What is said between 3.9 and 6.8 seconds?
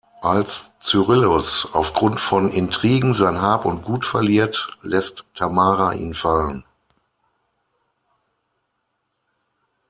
verliert, lässt Tamara ihn fallen.